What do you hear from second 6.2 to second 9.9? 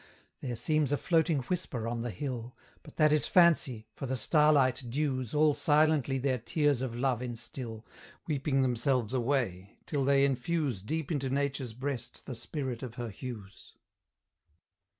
tears of love instil, Weeping themselves away,